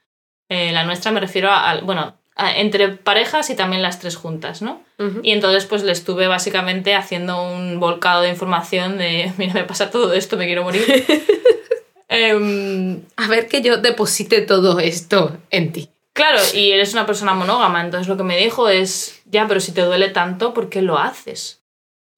[0.49, 2.20] Eh, la nuestra me refiero a, a- bueno,
[2.57, 4.83] entre parejas y también las tres juntas, ¿no?
[5.23, 9.91] Y entonces pues le estuve básicamente haciendo un volcado de información de, mira, me pasa
[9.91, 10.85] todo esto, me quiero morir.
[12.13, 15.91] Em, A ver que yo deposite todo esto en ti.
[16.13, 19.73] Claro, y eres una persona monógama, entonces lo que me dijo es, ya, pero si
[19.73, 21.63] te duele tanto, ¿por qué lo haces?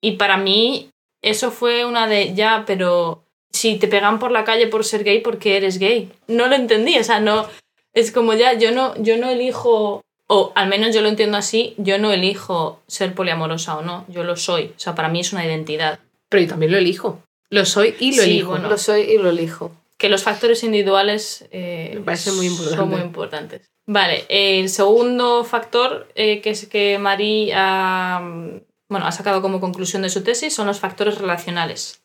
[0.01, 0.89] Y para mí
[1.21, 5.21] eso fue una de, ya, pero si te pegan por la calle por ser gay,
[5.21, 6.11] ¿por qué eres gay?
[6.27, 7.47] No lo entendí, o sea, no,
[7.93, 10.01] es como ya, yo no, yo no elijo,
[10.35, 14.25] o al menos yo lo entiendo así, yo no elijo ser poliamorosa o no, yo
[14.25, 16.01] lo soy, o sea, para mí es una identidad.
[16.31, 17.23] Pero yo también lo elijo.
[17.51, 18.51] Lo soy y lo Sí, elijo.
[18.53, 18.71] bueno.
[18.71, 19.73] Lo soy y lo elijo.
[19.99, 22.77] que los factores individuales eh, Me parece muy importante.
[22.79, 23.71] son muy importantes.
[23.87, 30.09] Vale, el segundo factor eh, que es que mm, bueno, ha sacado como conclusión de
[30.09, 32.01] su tesis son los factores relacionales.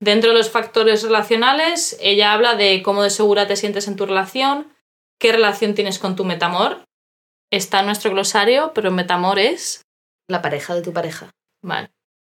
[0.00, 4.04] Dentro de los factores relacionales, ella habla de cómo de segura te sientes en tu
[4.04, 4.66] relación,
[5.20, 6.82] qué relación tienes con tu metamor,
[7.52, 9.82] está en nuestro glosario, pero metamor es...
[10.28, 11.30] La pareja de tu pareja.
[11.62, 11.90] Vale.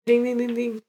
[0.05, 0.79] Ding, ding, ding, ding.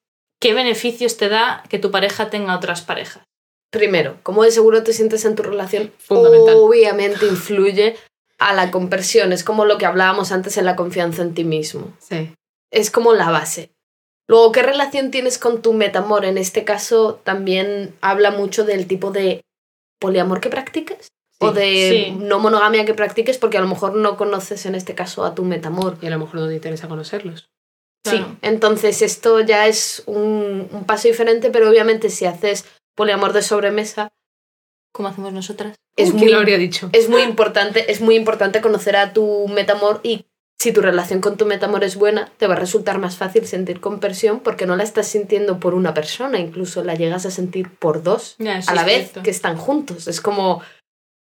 [0.41, 3.25] ¿Qué beneficios te da que tu pareja tenga otras parejas?
[3.71, 6.57] Primero, cómo de seguro te sientes en tu relación, Fundamental.
[6.57, 7.97] obviamente influye
[8.39, 9.33] a la conversión.
[9.33, 11.95] Es como lo que hablábamos antes en la confianza en ti mismo.
[11.99, 12.35] Sí.
[12.71, 13.71] Es como la base.
[14.29, 16.25] Luego, ¿qué relación tienes con tu metamor?
[16.25, 19.43] En este caso también habla mucho del tipo de
[20.01, 22.17] poliamor que practiques o de Sí.
[22.19, 25.45] no monogamia que practiques porque a lo mejor no conoces en este caso a tu
[25.45, 25.99] metamor.
[26.01, 27.49] Y a lo mejor no te interesa conocerlos.
[28.05, 28.37] Sí, Claro.
[28.43, 34.09] entonces esto ya es un, un paso diferente, pero obviamente si haces poliamor de sobremesa
[34.93, 35.75] ¿Cómo hacemos nosotras?
[35.97, 36.89] es Uy, muy ¿Quién lo habría dicho?
[36.93, 40.25] es muy importante, es muy importante conocer a tu metamor y
[40.59, 43.79] si tu relación con tu metamor es buena, te va a resultar más fácil sentir
[43.81, 48.03] conversión porque no la estás sintiendo por una persona, incluso la llegas a sentir por
[48.03, 49.23] dos Ya, a la vez cierto.
[49.23, 50.09] que están juntos.
[50.09, 50.63] Es como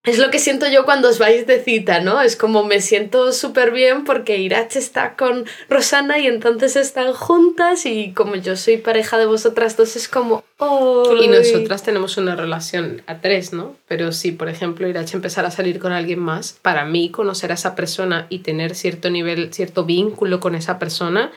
[0.05, 2.23] es lo que siento yo cuando os vais de cita, ¿no?
[2.23, 7.85] Es como me siento súper bien porque Irache está con Rosana y entonces están juntas
[7.85, 10.43] y como yo soy pareja de vosotras dos es como...
[10.57, 11.15] ¡Oh!
[11.21, 13.77] Y nosotras tenemos una relación a tres, ¿no?
[13.89, 17.55] Pero si, por ejemplo, Irache empezar a salir con alguien más, para mí conocer a
[17.55, 21.31] esa persona y tener cierto nivel, cierto vínculo con esa persona,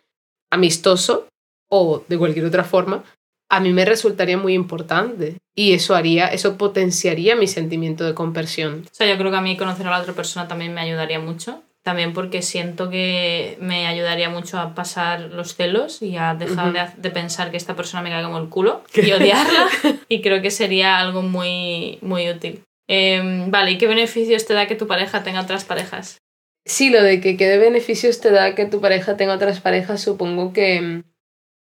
[0.50, 1.28] amistoso
[1.70, 3.04] o de cualquier otra forma,
[3.50, 5.38] a mí me resultaría muy importante.
[5.56, 8.86] Y eso haría, eso potenciaría mi sentimiento de conversión.
[8.92, 11.20] O sea, yo creo que a mí conocer a la otra persona también me ayudaría
[11.20, 11.62] mucho.
[11.84, 16.80] También porque siento que me ayudaría mucho a pasar los celos y a dejar de,
[16.96, 19.68] de pensar que esta persona me cae como el culo y odiarla.
[20.10, 22.64] y creo que sería algo muy, muy útil.
[22.88, 26.18] Em, vale, ¿y qué beneficios te da que tu pareja tenga otras parejas?
[26.66, 30.54] Sí, lo de que qué beneficios te da que tu pareja tenga otras parejas, supongo
[30.54, 31.04] que mm,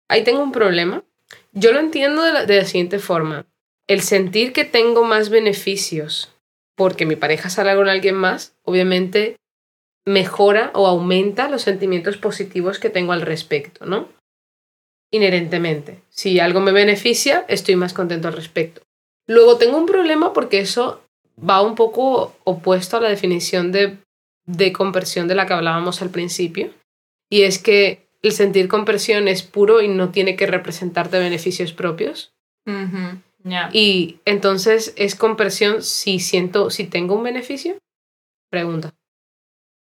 [0.09, 1.03] ahí tengo un problema.
[1.55, 3.47] Yo lo entiendo de la, de la siguiente forma.
[3.87, 6.31] El sentir que tengo más beneficios
[6.75, 9.37] porque mi pareja sale con alguien más, obviamente
[10.05, 14.09] mejora o aumenta los sentimientos positivos que tengo al respecto, ¿no?
[15.11, 16.01] Inherentemente.
[16.09, 18.81] Si algo me beneficia, estoy más contento al respecto.
[19.25, 21.01] Luego tengo un problema porque eso
[21.37, 23.97] va un poco opuesto a la definición de
[24.45, 26.71] de conversión de la que hablábamos al principio.
[27.29, 32.33] Y es que el sentir conversión es puro y no tiene que representarte beneficios propios.
[33.71, 37.77] Y entonces es conversión si siento, si tengo un beneficio.
[38.49, 38.93] Pregunta.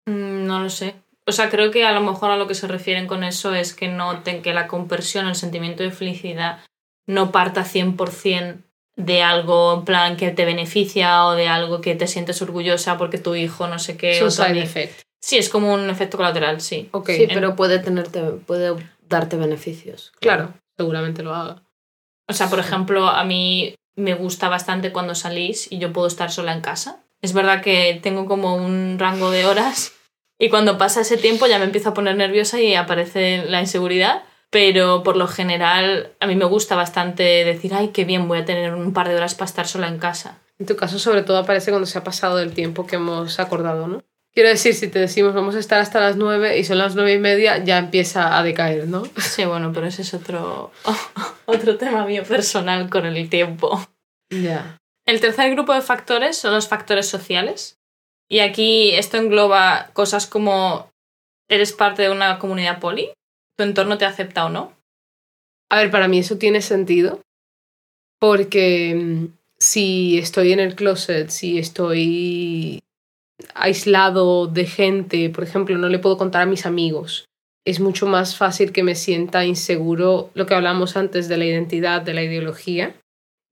[0.06, 0.94] Mm, No lo sé.
[1.26, 3.74] O sea, creo que a lo mejor a lo que se refieren con eso es
[3.74, 6.60] que noten que la conversión, el sentimiento de felicidad,
[7.06, 8.62] no parta 100%
[8.96, 13.18] de algo en plan que te beneficia o de algo que te sientes orgullosa porque
[13.18, 14.12] tu hijo no sé qué.
[14.12, 15.02] Es un side effect.
[15.20, 16.88] Sí, es como un efecto colateral, sí.
[16.92, 18.74] Ok, Sí, en- pero puede tenerte, puede
[19.08, 20.12] darte beneficios.
[20.20, 21.62] claro, seguramente lo haga.
[22.28, 26.30] O sea, por ejemplo, a mí me gusta bastante cuando salís y yo puedo estar
[26.30, 27.02] sola en casa.
[27.22, 29.92] Es verdad que tengo como un rango de horas
[30.38, 34.22] y cuando pasa ese tiempo ya me empiezo a poner nerviosa y aparece la inseguridad.
[34.52, 38.44] Pero por lo general a mí me gusta bastante decir, ay, qué bien, voy a
[38.44, 40.38] tener un par de horas para estar sola en casa.
[40.58, 43.86] En tu caso, sobre todo, aparece cuando se ha pasado el tiempo que hemos acordado,
[43.86, 44.02] ¿no?
[44.32, 47.14] Quiero decir, si te decimos vamos a estar hasta las nueve y son las nueve
[47.14, 49.02] y media, ya empieza a decaer, ¿no?
[49.16, 50.70] Sí, bueno, pero ese es otro,
[51.46, 53.84] otro tema mío personal con el tiempo.
[54.30, 54.78] Ya.
[55.06, 57.78] El tercer grupo de factores son los factores sociales.
[58.28, 60.88] Y aquí esto engloba cosas como
[61.48, 63.12] eres parte de una comunidad poli,
[63.58, 64.72] tu entorno te acepta o no.
[65.68, 67.20] A ver, para mí eso tiene sentido
[68.20, 69.26] porque mm,
[69.58, 72.80] si estoy en el closet, si estoy
[73.54, 77.26] aislado de gente, por ejemplo, no le puedo contar a mis amigos,
[77.66, 82.02] es mucho más fácil que me sienta inseguro lo que hablamos antes de la identidad,
[82.02, 82.94] de la ideología,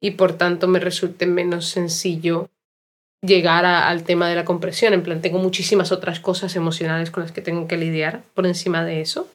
[0.03, 2.49] y por tanto me resulte menos sencillo
[3.23, 4.95] llegar al tema de la compresión.
[4.95, 8.85] En plan, tengo muchísimas otras cosas emocionales con las que tengo que lidiar por encima
[8.85, 9.29] de eso.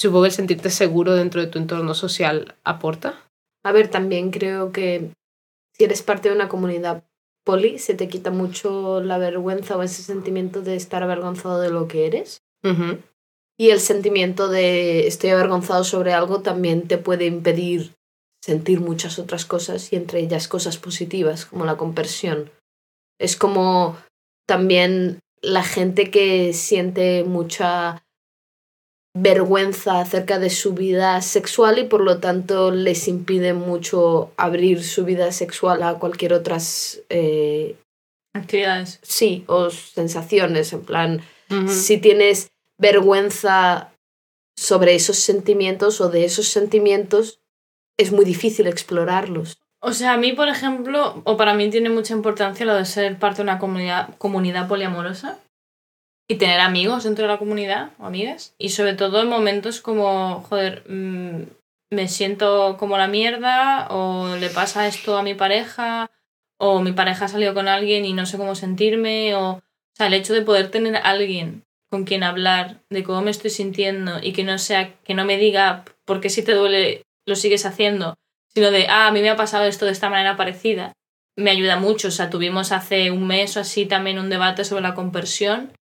[0.00, 3.22] Supongo que el sentirte seguro dentro de tu entorno social aporta.
[3.64, 5.10] A ver, también creo que
[5.76, 7.04] si eres parte de una comunidad
[7.44, 11.88] poli, se te quita mucho la vergüenza o ese sentimiento de estar avergonzado de lo
[11.88, 12.42] que eres.
[12.62, 12.98] Ujú.
[13.58, 17.94] Y el sentimiento de estoy avergonzado sobre algo también te puede impedir
[18.42, 22.50] sentir muchas otras cosas y entre ellas cosas positivas como la conversión.
[23.20, 23.96] Es como
[24.46, 28.04] también la gente que siente mucha
[29.14, 35.04] vergüenza acerca de su vida sexual y por lo tanto les impide mucho abrir su
[35.04, 37.76] vida sexual a cualquier otras eh,
[38.34, 38.98] Actividades.
[39.02, 41.22] sí o sensaciones en plan
[41.68, 43.92] si tienes vergüenza
[44.56, 47.40] sobre esos sentimientos o de esos sentimientos,
[47.98, 49.58] es muy difícil explorarlos.
[49.80, 53.18] O sea, a mí, por ejemplo, o para mí tiene mucha importancia lo de ser
[53.18, 55.38] parte de una comunidad, comunidad poliamorosa.
[56.32, 58.54] Y tener amigos dentro de la comunidad o amigas.
[58.58, 61.42] Y sobre todo en momentos como, joder, mm,
[61.90, 66.10] me siento como la mierda o le pasa esto a mi pareja
[66.58, 69.62] o mi pareja ha salido con alguien y no sé cómo sentirme o, o
[69.94, 74.18] sea, el hecho de poder tener alguien con quien hablar de cómo me estoy sintiendo
[74.22, 78.14] y que no sea que no me diga porque si te duele lo sigues haciendo,
[78.48, 80.94] sino de, ah, a mí me ha pasado esto de esta manera parecida,
[81.36, 82.08] me ayuda mucho.
[82.08, 85.72] O sea, tuvimos hace un mes o así también un debate sobre la conversión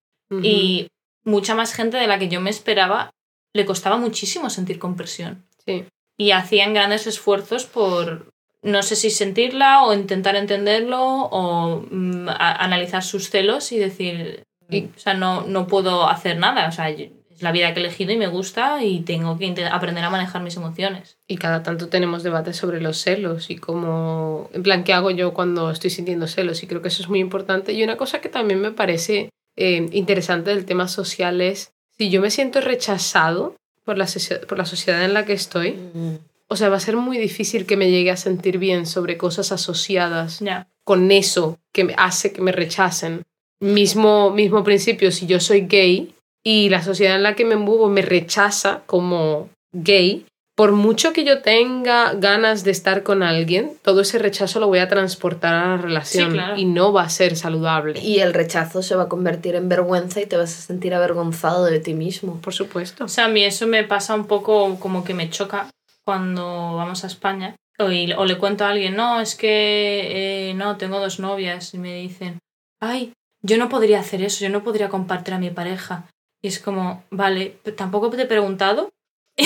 [0.43, 0.87] y
[1.23, 3.11] mucha más gente de la que yo me esperaba
[3.53, 5.43] le costaba muchísimo sentir compresión.
[5.65, 5.85] Sí.
[6.17, 12.63] Y hacían grandes esfuerzos por, no sé si sentirla o intentar entenderlo o mm, a-
[12.63, 16.67] analizar sus celos y decir, Y- o sea, no, no puedo hacer nada.
[16.69, 19.53] O sea, yo- es la vida que he elegido y me gusta y tengo que
[19.69, 21.17] aprender a manejar mis emociones.
[21.27, 25.33] Y cada tanto tenemos debates sobre los celos y cómo, en plan, ¿qué hago yo
[25.33, 26.63] cuando estoy sintiendo celos?
[26.63, 27.73] Y creo que eso es muy importante.
[27.73, 32.21] Y una cosa que también me parece eh, interesante del tema social es, si yo
[32.21, 34.07] me siento rechazado por la,
[34.47, 36.15] por la sociedad en la que estoy, Mm.
[36.47, 39.51] o sea, va a ser muy difícil que me llegue a sentir bien sobre cosas
[39.51, 40.41] asociadas
[40.83, 43.23] con eso que me hace que me rechacen.
[43.59, 47.87] Mismo, mismo principio, si yo soy gay y la sociedad en la que me muevo
[47.89, 50.25] me rechaza como gay,
[50.61, 54.77] por mucho que yo tenga ganas de estar con alguien, todo ese rechazo lo voy
[54.77, 56.55] a transportar a la relación Sí, claro.
[56.57, 57.99] y no va a ser saludable.
[57.99, 61.65] Y el rechazo se va a convertir en vergüenza y te vas a sentir avergonzado
[61.65, 62.39] de ti mismo.
[62.41, 63.05] Por supuesto.
[63.05, 65.67] O sea, a mí eso me pasa un poco como que me choca
[66.05, 67.55] cuando vamos a España.
[67.79, 71.73] O, y- o le cuento a alguien, no, es que eh, no, tengo dos novias.
[71.73, 72.37] Y me dicen,
[72.79, 76.05] ay, yo no podría hacer eso, yo no podría compartir a mi pareja.
[76.43, 78.89] Y es como, vale, tampoco te he preguntado.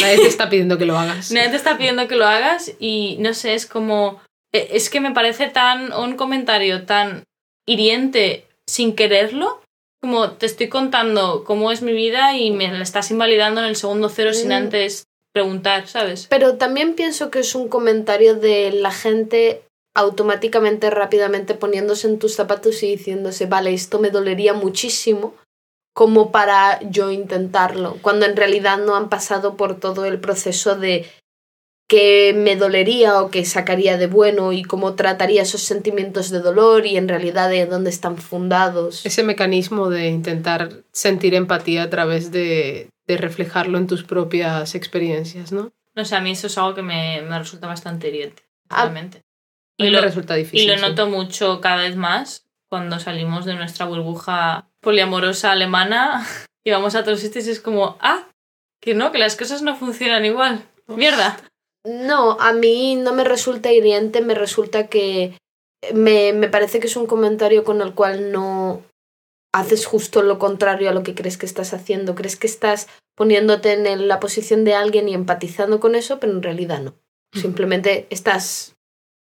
[0.01, 1.31] Nadie te está pidiendo que lo hagas.
[1.33, 4.21] Nadie te está pidiendo que lo hagas y no sé, es como.
[4.53, 5.91] e- Es que me parece tan.
[5.93, 7.23] un comentario tan
[7.67, 9.61] hiriente sin quererlo.
[10.01, 13.75] Como te estoy contando cómo es mi vida y me la estás invalidando en el
[13.75, 14.53] segundo cero sin Mm.
[14.53, 16.27] antes preguntar, ¿sabes?
[16.29, 19.63] Pero también pienso que es un comentario de la gente
[19.95, 25.33] automáticamente, rápidamente poniéndose en tus zapatos y diciéndose, vale, esto me dolería muchísimo
[25.95, 31.09] como para yo intentarlo, cuando en realidad no han pasado por todo el proceso de
[31.87, 36.85] que me dolería o que sacaría de bueno y cómo trataría esos sentimientos de dolor
[36.85, 39.05] y en realidad de dónde están fundados.
[39.05, 45.53] Ese mecanismo de intentar sentir empatía a través de, de reflejarlo en tus propias experiencias,
[45.53, 45.71] ¿no?
[45.95, 48.81] No sé, a mí eso es algo que me, me resulta bastante hiriente, Ah.
[48.81, 49.21] realmente.
[49.77, 50.67] Y me lo, resulta y difícil.
[50.71, 50.81] lo sí.
[50.81, 56.25] noto mucho cada vez más cuando salimos de nuestra burbuja poliamorosa alemana
[56.63, 58.29] y vamos a otros sitios y es como, ah,
[58.81, 60.63] que no, que las cosas no funcionan igual.
[60.87, 61.37] Mierda.
[61.83, 65.37] No, a mí no me resulta hiriente, me resulta que
[65.93, 68.81] me, me parece que es un comentario con el cual no
[69.53, 72.15] haces justo lo contrario a lo que crees que estás haciendo.
[72.15, 76.43] Crees que estás poniéndote en la posición de alguien y empatizando con eso, pero en
[76.43, 76.95] realidad no.
[77.33, 78.75] Simplemente estás...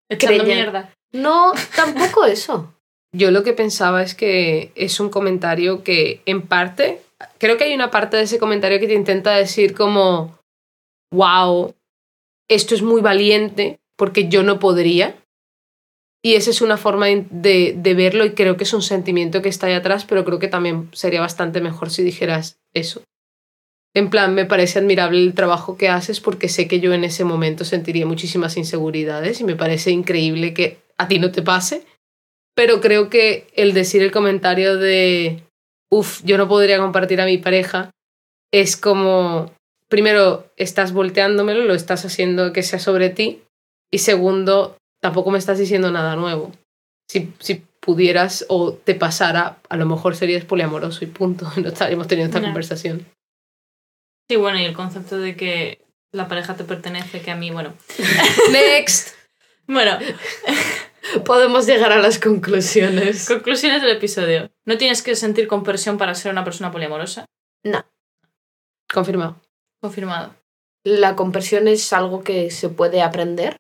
[0.09, 0.93] Echando mierda.
[1.11, 2.74] No, tampoco eso.
[3.15, 7.01] Yo lo que pensaba es que es un comentario que en parte,
[7.37, 10.37] creo que hay una parte de ese comentario que te intenta decir como,
[11.13, 11.73] wow,
[12.49, 15.15] esto es muy valiente porque yo no podría.
[16.21, 19.49] Y esa es una forma de, de- verlo y creo que es un sentimiento que
[19.49, 23.03] está ahí atrás, pero creo que también sería bastante mejor si dijeras eso.
[23.93, 27.23] En plan, me parece admirable el trabajo que haces porque sé que yo en ese
[27.23, 31.85] momento sentiría muchísimas inseguridades y me parece increíble que a ti no te pase.
[32.55, 35.43] Pero creo que el decir el comentario de,
[35.89, 37.91] uff, yo no podría compartir a mi pareja,
[38.51, 39.51] es como,
[39.89, 43.41] primero, estás volteándomelo, lo estás haciendo que sea sobre ti.
[43.91, 46.51] Y segundo, tampoco me estás diciendo nada nuevo.
[47.09, 51.51] Si, si pudieras o te pasara, a lo mejor serías poliamoroso y punto.
[51.61, 53.05] No estaríamos teniendo esta conversación.
[54.27, 57.73] Sí, bueno, y el concepto de que la pareja te pertenece, que a mí, bueno.
[58.51, 59.13] Next.
[59.67, 59.97] Bueno,
[61.23, 63.27] Podemos llegar a las conclusiones.
[63.27, 64.49] conclusiones del episodio.
[64.65, 67.25] No tienes que sentir compresión para ser una persona poliamorosa.
[67.63, 67.83] No,
[68.93, 69.41] Confirmado.
[69.81, 70.35] Confirmado.
[70.83, 73.57] la compresión es algo que se puede aprender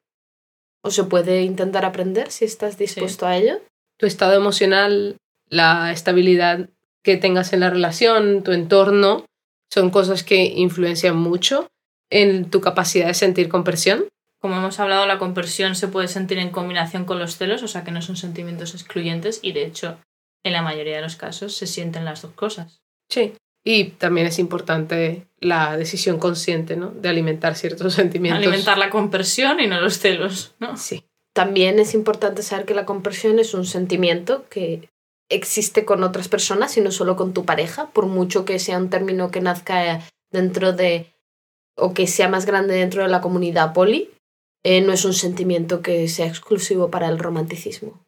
[0.83, 3.59] o se puede intentar aprender si estás dispuesto a ello.
[3.97, 5.17] tu estado emocional,
[5.49, 6.69] la estabilidad
[7.03, 9.25] que tengas en la relación, tu entorno,
[9.73, 11.67] son cosas que influencian mucho
[12.11, 14.07] en tu capacidad de sentir compresión.
[14.45, 17.83] Como hemos hablado, la compresión se puede sentir en combinación con los celos, o sea
[17.83, 19.97] que no son sentimientos excluyentes y de hecho,
[20.43, 22.83] en la mayoría de los casos, se sienten las dos cosas.
[23.09, 23.33] Sí.
[23.65, 26.91] Y también es importante la decisión consciente, ¿no?
[26.91, 28.43] De alimentar ciertos sentimientos.
[28.43, 30.77] Alimentar la compresión y no los celos, ¿no?
[30.77, 31.03] Sí.
[31.33, 34.89] También es importante saber que la compresión es un sentimiento que
[35.27, 38.91] existe con otras personas y no solo con tu pareja, por mucho que sea un
[38.91, 41.15] término que nazca dentro de
[41.75, 44.11] o que sea más grande dentro de la comunidad poli,
[44.65, 48.03] eh, no es un sentimiento que sea exclusivo para el romanticismo.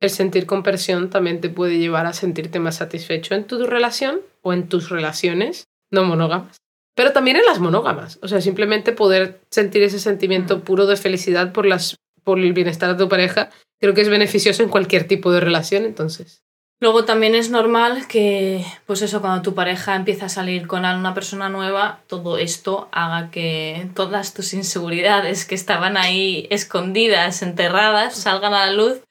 [0.00, 4.54] El sentir compresión también te puede llevar a sentirte más satisfecho en tu relación o
[4.54, 6.56] en tus relaciones no monógamas.
[6.96, 8.18] Pero también en las monógamas.
[8.22, 12.96] O sea, simplemente poder sentir ese sentimiento puro de felicidad por, las, por el bienestar
[12.96, 16.42] de tu pareja, creo que es beneficioso en cualquier tipo de relación, entonces.
[16.80, 21.12] Luego también es normal que, pues eso, cuando tu pareja empieza a salir con una
[21.12, 28.54] persona nueva, todo esto haga que todas tus inseguridades que estaban ahí escondidas, enterradas, salgan
[28.54, 29.02] a la luz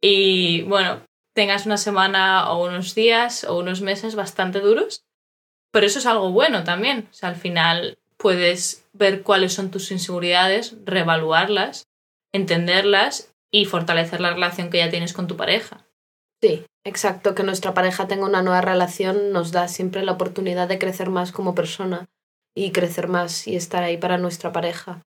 [0.00, 1.02] y, bueno,
[1.34, 5.04] tengas una semana o unos días o unos meses bastante duros.
[5.70, 7.08] Pero eso es algo bueno también.
[7.10, 11.84] O sea, al final puedes ver cuáles son tus inseguridades, reevaluarlas,
[12.32, 15.84] entenderlas y fortalecer la relación que ya tienes con tu pareja.
[16.42, 20.78] Sí, exacto, que nuestra pareja tenga una nueva relación nos da siempre la oportunidad de
[20.78, 22.08] crecer más como persona
[22.52, 25.02] y crecer más y estar ahí para nuestra pareja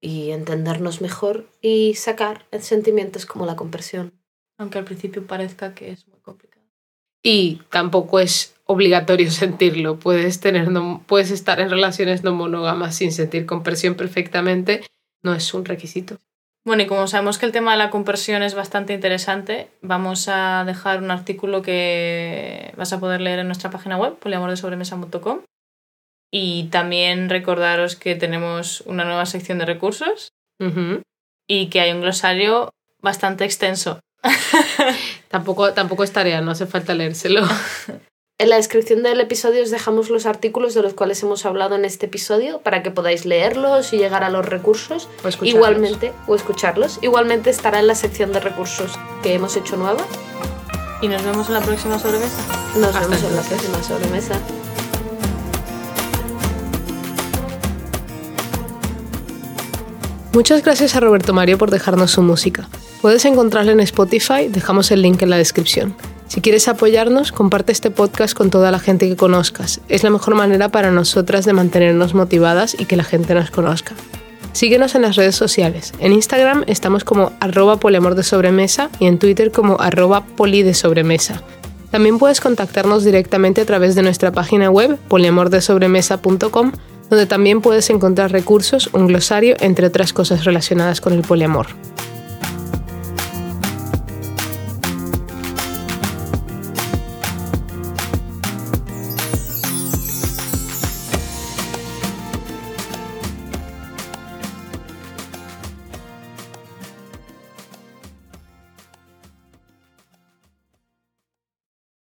[0.00, 4.12] y entendernos mejor y sacar sentimientos como la compresión.
[4.58, 6.66] Aunque al principio parezca que es muy complicado.
[7.22, 10.00] Y tampoco es obligatorio sentirlo.
[10.00, 10.68] Puedes, tener
[11.06, 14.82] puedes estar en relaciones no monógamas sin sentir compresión perfectamente.
[15.22, 16.18] No es un requisito.
[16.66, 20.64] Bueno, y como sabemos que el tema de la compresión es bastante interesante, vamos a
[20.66, 25.42] dejar un artículo que vas a poder leer en nuestra página web, poliamordesobremesa.com.
[26.32, 30.32] Y también recordaros que tenemos una nueva sección de recursos
[31.46, 34.00] y que hay un glosario bastante extenso.
[35.28, 37.46] tampoco, tampoco es tarea, no hace falta leérselo.
[38.38, 41.86] En la descripción del episodio os dejamos los artículos de los cuales hemos hablado en
[41.86, 45.08] este episodio para que podáis leerlos y llegar a los recursos.
[45.24, 46.98] O Igualmente, o escucharlos.
[47.00, 50.04] Igualmente estará en la sección de recursos que hemos hecho nueva.
[51.00, 52.36] Y nos vemos en la próxima sobremesa.
[52.76, 54.38] Nos vemos en la próxima sobremesa.
[60.34, 62.68] Muchas gracias a Roberto Mario por dejarnos su música.
[63.00, 65.96] Puedes encontrarla en Spotify, dejamos el link en la descripción.
[66.36, 69.80] Si quieres apoyarnos, comparte este podcast con toda la gente que conozcas.
[69.88, 73.94] Es la mejor manera para nosotras de mantenernos motivadas y que la gente nos conozca.
[74.52, 75.94] Síguenos en las redes sociales.
[75.98, 80.74] En Instagram estamos como arroba poliamor de sobremesa y en Twitter como arroba poli de
[80.74, 81.42] sobremesa.
[81.90, 86.72] También puedes contactarnos directamente a través de nuestra página web poliamordesobremesa.com
[87.08, 91.68] donde también puedes encontrar recursos, un glosario, entre otras cosas relacionadas con el poliamor.